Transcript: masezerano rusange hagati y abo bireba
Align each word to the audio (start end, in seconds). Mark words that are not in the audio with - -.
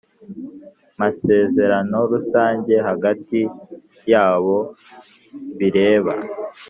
masezerano 0.99 1.97
rusange 2.11 2.73
hagati 2.87 3.39
y 4.11 4.13
abo 4.27 4.57
bireba 5.57 6.13